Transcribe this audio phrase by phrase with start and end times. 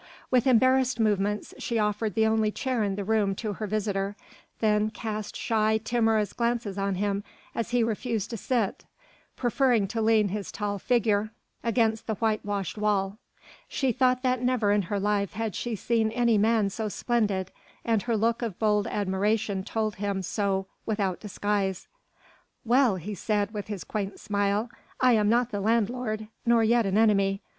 [0.31, 4.15] With embarrassed movements she offered the only chair in the room to her visitor,
[4.57, 8.83] then cast shy, timorous glances on him as he refused to sit,
[9.35, 11.29] preferring to lean his tall figure
[11.63, 13.19] against the white washed wall.
[13.67, 17.51] She thought that never in her life had she seen any man so splendid
[17.85, 21.87] and her look of bold admiration told him so without disguise.
[22.65, 24.67] "Well!" he said with his quaint smile,
[24.99, 27.43] "I am not the landlord, nor yet an enemy.